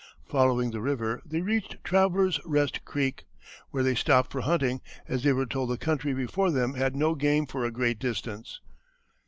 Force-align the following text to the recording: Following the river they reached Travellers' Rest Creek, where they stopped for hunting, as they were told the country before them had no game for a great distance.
Following 0.27 0.71
the 0.71 0.81
river 0.81 1.21
they 1.23 1.41
reached 1.41 1.83
Travellers' 1.83 2.39
Rest 2.43 2.83
Creek, 2.85 3.25
where 3.69 3.83
they 3.83 3.93
stopped 3.93 4.31
for 4.31 4.41
hunting, 4.41 4.81
as 5.07 5.21
they 5.23 5.31
were 5.31 5.45
told 5.45 5.69
the 5.69 5.77
country 5.77 6.15
before 6.15 6.49
them 6.49 6.73
had 6.73 6.95
no 6.95 7.13
game 7.13 7.45
for 7.45 7.65
a 7.65 7.69
great 7.71 7.99
distance. 7.99 8.61